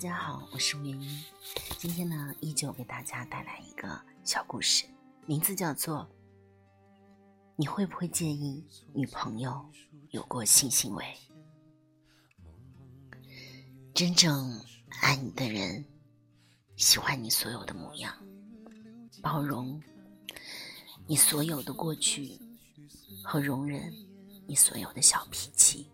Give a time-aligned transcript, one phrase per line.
[0.00, 1.24] 大家好，我是吴元英。
[1.76, 4.86] 今天呢，依旧给大家带来一个小故事，
[5.26, 5.98] 名字叫做
[7.54, 9.70] 《你会不会介意女朋友
[10.08, 11.04] 有过性行为》？
[13.92, 14.58] 真正
[15.02, 15.84] 爱你的人，
[16.76, 18.16] 喜欢你所有的模样，
[19.20, 19.78] 包容
[21.06, 22.40] 你所有的过去，
[23.22, 23.92] 和容忍
[24.46, 25.90] 你所有的小脾气。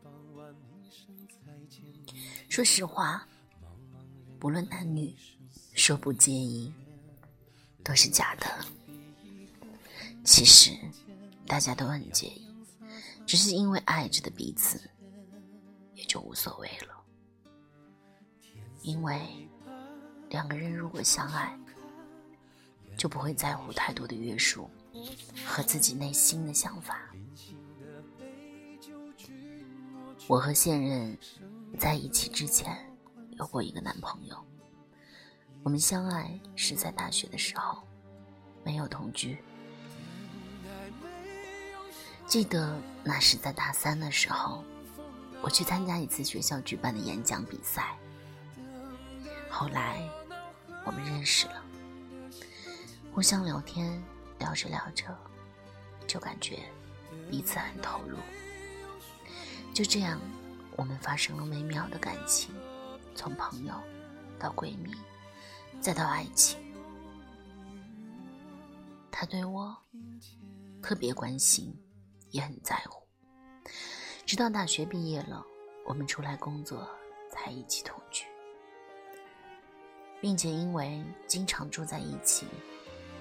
[2.49, 3.27] 说实话。
[4.39, 5.15] 不论男女，
[5.73, 6.73] 说不介意
[7.83, 8.47] 都是假的。
[10.25, 10.77] 其实
[11.47, 12.47] 大家都很介意，
[13.27, 14.91] 只是因为爱着的彼此，
[15.95, 16.95] 也就无所谓了。
[18.83, 19.21] 因为
[20.29, 21.59] 两个人如果相爱，
[22.97, 24.71] 就不会在乎太多的约束
[25.45, 27.11] 和自己内心的想法。
[30.29, 31.17] 我和现任
[31.79, 32.77] 在一起之前。
[33.39, 34.37] 有过一个男朋友，
[35.63, 37.83] 我们相爱是在大学的时候，
[38.65, 39.39] 没有同居。
[42.27, 44.65] 记得那是在大三的时候，
[45.43, 47.97] 我去参加一次学校举办的演讲比赛。
[49.51, 50.03] 后来
[50.85, 51.63] 我们认识了，
[53.13, 54.03] 互相聊天，
[54.39, 55.15] 聊着聊着，
[56.07, 56.61] 就感觉
[57.31, 58.17] 彼此很投入。
[59.75, 60.19] 就这样，
[60.75, 62.55] 我们发生了微妙的感情。
[63.17, 63.75] 从朋友
[64.39, 64.95] 到闺蜜，
[65.81, 66.61] 再到爱情，
[69.11, 69.75] 他对我
[70.83, 71.75] 特别关心，
[72.31, 73.03] 也很在乎。
[74.27, 75.43] 直到大学毕业了，
[75.87, 76.87] 我们出来工作，
[77.31, 78.27] 才一起同居，
[80.21, 82.47] 并且因为经常住在一起，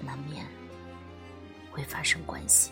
[0.01, 0.45] 难免
[1.71, 2.71] 会发生关系。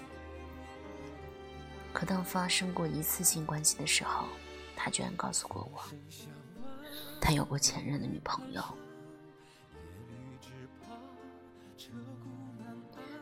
[1.94, 4.28] 可当发生过一次性关系的时候，
[4.76, 5.82] 他居然告诉过我。
[7.20, 8.64] 他有过前任的女朋友，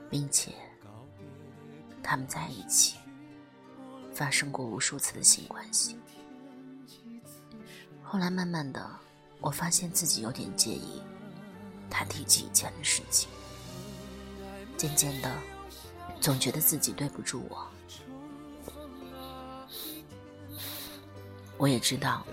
[0.09, 0.53] 并且
[2.01, 2.97] 他们在一起
[4.13, 5.97] 发生过无数次的性关系。
[8.01, 8.89] 后来慢慢的，
[9.39, 11.01] 我发现自己有点介意
[11.89, 13.29] 他提起以前的事情，
[14.75, 15.31] 渐渐的，
[16.19, 17.67] 总觉得自己对不住我。
[21.57, 22.25] 我也知道。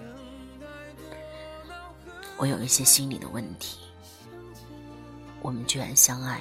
[2.38, 3.80] 我有一些心理的问题，
[5.42, 6.40] 我们居然相爱，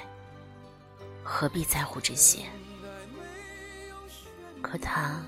[1.24, 2.46] 何必在乎这些？
[4.62, 5.20] 可他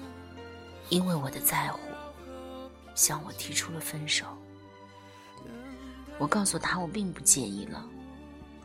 [0.89, 1.81] 因为我的在乎，
[2.95, 4.25] 向我提出了分手。
[6.19, 7.85] 我告诉他我并不介意了，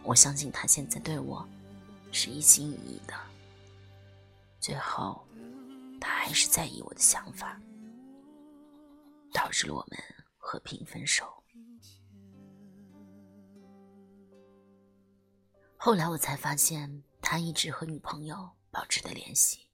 [0.04, 1.48] 我相信他现在对我
[2.12, 3.16] 是一心一意的。
[4.60, 5.26] 最后，
[6.00, 7.60] 他还是在意我的想法，
[9.34, 10.00] 导致了我们
[10.38, 11.26] 和平分手。
[15.86, 19.70] 后来我才发现，他一直和女朋友保持的联系。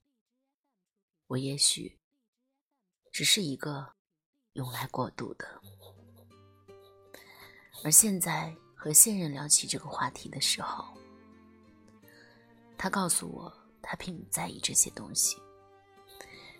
[1.27, 1.97] 我也许
[3.13, 3.93] 只是一个
[4.51, 5.47] 用来过渡的。
[7.85, 10.93] 而现在和现任聊起这个话题的时候，
[12.77, 13.49] 他告诉我，
[13.81, 15.37] 他并不在意这些东西。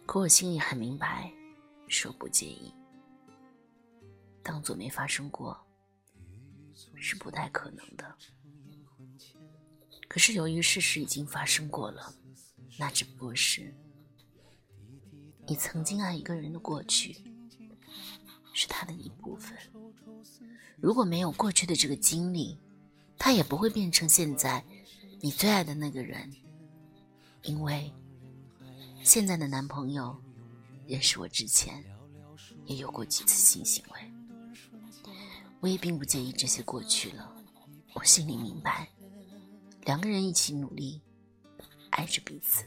[0.05, 1.29] 可我心里很明白，
[1.89, 2.73] 说不介意，
[4.41, 5.61] 当做没发生过，
[6.95, 8.17] 是不太可能的。
[10.11, 12.13] 可是由于事实已经发生过了，
[12.77, 13.73] 那只不过是
[15.47, 17.15] 你曾经爱一个人的过去，
[18.51, 19.57] 是他的一部分。
[20.81, 22.59] 如果没有过去的这个经历，
[23.17, 24.61] 他也不会变成现在
[25.21, 26.29] 你最爱的那个人。
[27.43, 27.89] 因为
[29.03, 30.21] 现在的男朋友
[30.87, 31.81] 认识我之前，
[32.65, 34.11] 也有过几次性行为，
[35.61, 37.33] 我也并不介意这些过去了。
[37.93, 38.89] 我心里明白。
[39.83, 41.01] 两个人一起努力，
[41.89, 42.63] 爱着彼此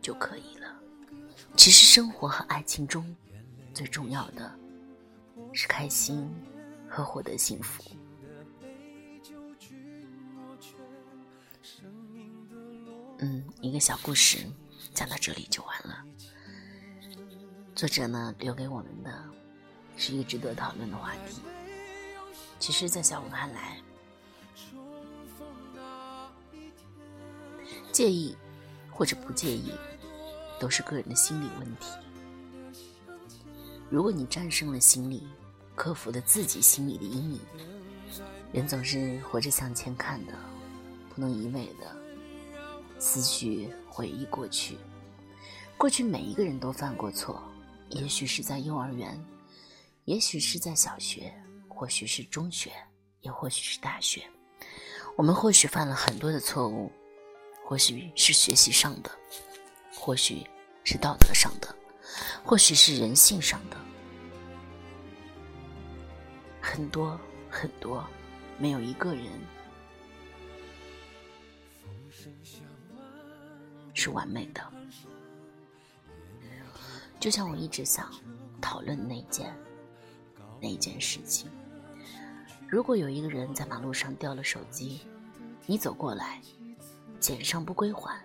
[0.00, 0.74] 就可以了。
[1.56, 3.14] 其实生活和爱情中
[3.72, 4.58] 最重要的
[5.52, 6.28] 是开心
[6.88, 7.84] 和获得幸福。
[13.18, 14.38] 嗯，一个小故事
[14.92, 16.04] 讲到这里就完了。
[17.74, 19.24] 作者呢留给我们的
[19.96, 21.40] 是一个值得讨论的话题。
[22.58, 23.78] 其实，在小五看来。
[27.94, 28.36] 介意
[28.90, 29.70] 或者不介意，
[30.58, 31.92] 都是个人的心理问题。
[33.88, 35.28] 如果你战胜了心理，
[35.76, 37.40] 克服了自己心里的阴影，
[38.52, 40.32] 人总是活着向前看的，
[41.14, 41.96] 不能一味的
[42.98, 44.76] 思绪回忆过去。
[45.76, 47.40] 过去每一个人都犯过错，
[47.90, 49.24] 也许是在幼儿园，
[50.04, 51.32] 也许是在小学，
[51.68, 52.72] 或许是中学，
[53.20, 54.24] 也或许是大学，
[55.14, 56.90] 我们或许犯了很多的错误，
[57.64, 59.10] 或许是学习上的，
[59.96, 60.46] 或许
[60.84, 61.74] 是道德上的，
[62.44, 63.76] 或许是人性上的，
[66.60, 67.18] 很多
[67.50, 68.04] 很多，
[68.58, 69.26] 没有一个人
[73.94, 74.62] 是完美的。
[77.18, 78.12] 就像我一直想
[78.60, 79.56] 讨论那件
[80.60, 81.50] 那件事情。
[82.68, 85.00] 如果有一个人在马路上掉了手机，
[85.64, 86.42] 你走过来
[87.24, 88.20] 捡上不归还，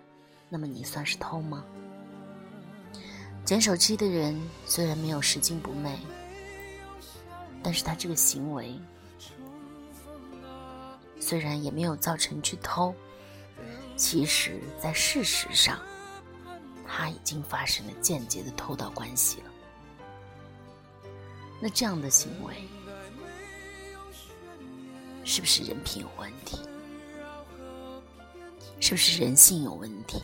[0.50, 1.64] 那么你算是偷吗？
[3.46, 5.98] 捡手机的人虽然没有拾金不昧，
[7.62, 8.78] 但是他这个行为
[11.18, 12.94] 虽然也没有造成去偷，
[13.96, 15.80] 其实在事实上
[16.86, 19.46] 他已经发生了间接的偷盗关系了。
[21.58, 22.54] 那这样的行为。
[25.24, 26.58] 是不是人品有问题？
[28.80, 30.22] 是不是人性有问题？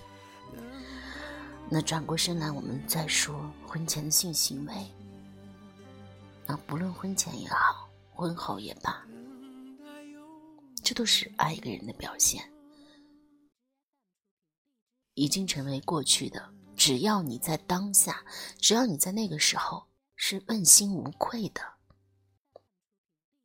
[1.68, 4.74] 那转过身来，我们再说婚前的性行为。
[6.46, 9.04] 那不论婚前也好，婚后也罢，
[10.82, 12.50] 这都是爱一个人的表现，
[15.14, 16.48] 已经成为过去的。
[16.76, 18.24] 只要你在当下，
[18.58, 21.60] 只要你在那个时候是问心无愧的。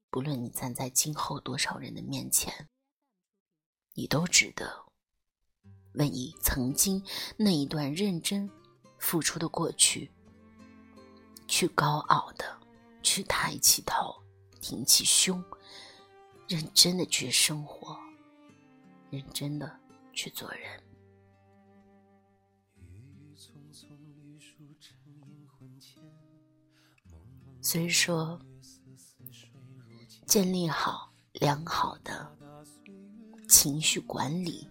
[0.10, 2.70] 不论你站在今后多少人的面前，
[3.94, 4.86] 你都值得
[5.94, 7.04] 为你曾经
[7.38, 8.50] 那一段认真
[8.98, 10.12] 付出的过去，
[11.48, 12.46] 去高傲的，
[13.02, 14.16] 去抬起头，
[14.60, 15.44] 挺起胸，
[16.48, 17.98] 认真的去生活，
[19.10, 19.80] 认真的
[20.14, 20.84] 去做人。
[27.62, 28.40] 所以说。
[30.28, 32.38] 建立好良好的
[33.50, 34.66] 情绪管理，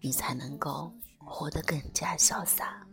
[0.00, 2.86] 你才能够活得更加潇洒。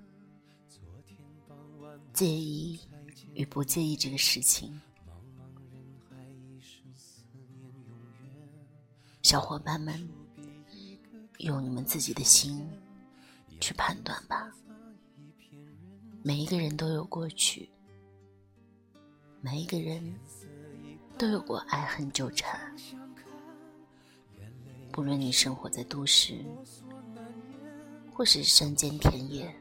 [2.13, 2.79] 介意
[3.33, 4.79] 与不介意这个事情，
[9.21, 10.09] 小伙伴们
[11.39, 12.67] 用你们自己的心
[13.59, 14.51] 去判断吧。
[16.23, 17.69] 每一个人都有过去，
[19.41, 20.13] 每一个人。
[21.17, 22.75] 都有过爱恨纠缠，
[24.91, 26.43] 不论你生活在都市，
[28.15, 29.53] 或是山间田野，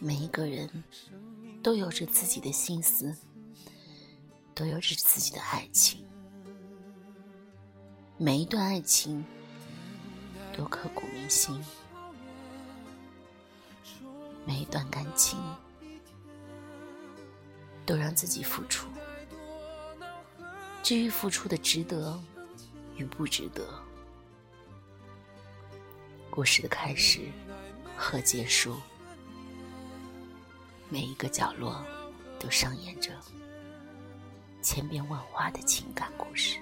[0.00, 0.84] 每一个人
[1.62, 3.16] 都有着自己的心思，
[4.54, 6.04] 都有着自己的爱情，
[8.18, 9.24] 每一段爱情
[10.54, 11.58] 都刻骨铭心，
[14.44, 15.38] 每一段感情
[17.86, 18.86] 都让自己付出。
[20.82, 22.22] 至于付出的值得
[22.94, 23.85] 与不值得，
[26.36, 27.20] 故事的开始
[27.96, 28.76] 和结束，
[30.90, 31.82] 每一个角落
[32.38, 33.10] 都上演着
[34.60, 36.58] 千变万化的情感故事。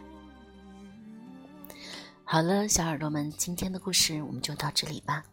[2.23, 5.25] 好了，小耳朵们，今天的故事我们就到这里吧。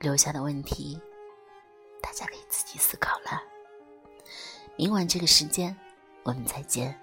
[0.00, 1.00] 留下的问题，
[2.02, 3.42] 大家可以自己思考了。
[4.76, 5.74] 明晚这个时间，
[6.22, 6.94] 我们再见。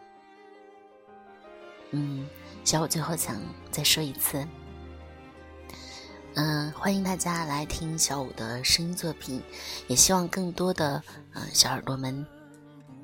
[1.89, 2.29] 嗯，
[2.63, 3.41] 小五最后想
[3.71, 4.47] 再说一次，
[6.39, 9.41] 嗯，欢迎大家来听小五的声音作品，
[9.87, 11.01] 也希望更多的
[11.33, 12.23] 嗯小耳朵们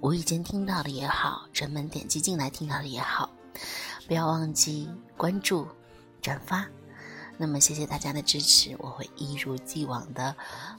[0.02, 3.32] 无意间听到的也好，专门点击进来听到的也好，
[4.08, 4.88] 不要忘记
[5.18, 5.68] 关注、
[6.22, 6.64] 转发。
[7.36, 10.26] 那么谢谢大家的支持，我会一如既往的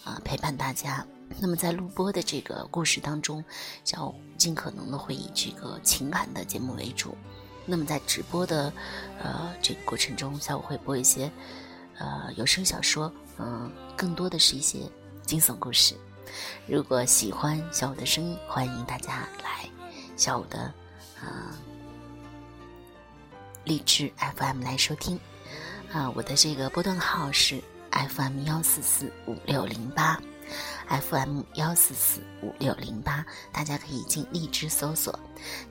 [0.04, 1.04] 啊陪伴大家。
[1.40, 3.44] 那么在录播的这个故事当中，
[3.82, 7.16] 小五尽可能的会以这个情感的节目为主。
[7.66, 8.72] 那么在直播的，
[9.20, 11.32] 呃，这个过程中，小五会播一些，
[11.98, 14.90] 呃，有声小说，嗯，更多的是一些
[15.24, 15.94] 惊悚故事。
[16.66, 19.68] 如果喜欢小五的声音，欢迎大家来
[20.16, 20.58] 小五的，
[21.20, 21.54] 啊，
[23.64, 25.18] 荔枝 FM 来收听。
[25.92, 30.20] 啊，我的这个波段号是 FM 幺四四五六零八
[30.88, 35.16] ，FM 幺四四五六零八，大家可以进荔枝搜索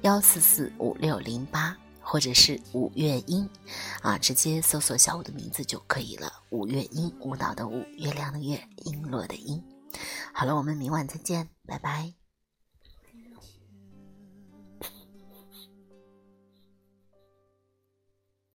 [0.01, 1.75] 幺四四五六零八。
[2.03, 3.50] 或者是五月音，
[4.01, 6.31] 啊，直接搜索小五的名字就可以了。
[6.50, 9.62] 五月音，舞蹈的舞，月亮的月，璎珞的璎。
[10.33, 12.23] 好了，我们明晚再见，拜拜。